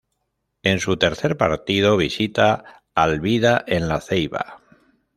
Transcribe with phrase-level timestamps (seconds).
[0.63, 4.59] En su tercer partido visita al Vida en La Ceiba.